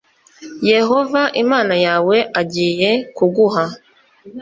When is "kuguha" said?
3.17-3.63